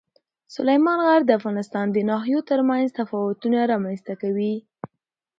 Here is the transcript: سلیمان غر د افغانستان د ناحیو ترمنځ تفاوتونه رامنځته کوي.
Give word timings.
سلیمان 0.55 0.99
غر 1.05 1.21
د 1.25 1.31
افغانستان 1.39 1.85
د 1.91 1.97
ناحیو 2.09 2.39
ترمنځ 2.49 2.87
تفاوتونه 2.99 3.57
رامنځته 3.71 4.13
کوي. 4.21 4.53